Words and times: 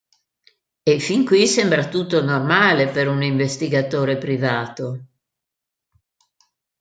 E 0.91 0.93
fin 1.07 1.21
qui 1.29 1.45
sembra 1.45 1.87
tutto 1.87 2.23
normale, 2.23 2.87
per 2.87 3.07
un 3.07 3.21
investigatore 3.21 4.17
privato. 4.17 5.05